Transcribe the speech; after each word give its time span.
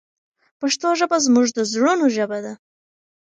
پښتو 0.59 0.87
ژبه 0.99 1.17
زموږ 1.25 1.47
د 1.53 1.59
زړونو 1.71 2.05
ژبه 2.15 2.37
ده. 2.45 2.53